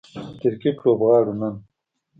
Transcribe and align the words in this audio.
کرکټ 0.41 0.75
لوبغاړو 0.85 1.33
نن 1.39 1.55